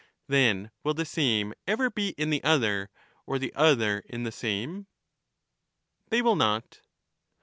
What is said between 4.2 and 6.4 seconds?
the same? They will